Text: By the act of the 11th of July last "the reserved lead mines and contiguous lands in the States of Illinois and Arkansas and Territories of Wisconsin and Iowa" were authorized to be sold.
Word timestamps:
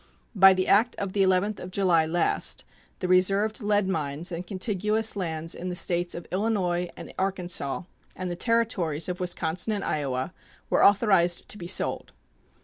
By 0.33 0.55
the 0.55 0.67
act 0.67 0.95
of 0.95 1.13
the 1.13 1.21
11th 1.21 1.59
of 1.59 1.69
July 1.69 2.07
last 2.07 2.65
"the 2.97 3.07
reserved 3.07 3.61
lead 3.61 3.87
mines 3.87 4.31
and 4.31 4.47
contiguous 4.47 5.15
lands 5.15 5.53
in 5.53 5.69
the 5.69 5.75
States 5.75 6.15
of 6.15 6.25
Illinois 6.31 6.89
and 6.97 7.13
Arkansas 7.19 7.83
and 8.15 8.39
Territories 8.39 9.07
of 9.07 9.19
Wisconsin 9.19 9.73
and 9.73 9.83
Iowa" 9.83 10.33
were 10.71 10.83
authorized 10.83 11.47
to 11.49 11.55
be 11.59 11.67
sold. 11.67 12.13